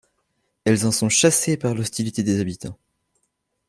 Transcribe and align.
Elles 0.65 0.87
en 0.87 0.91
sont 0.91 1.09
chassées 1.09 1.57
par 1.57 1.75
l'hostilité 1.75 2.23
des 2.23 2.39
habitants. 2.39 2.79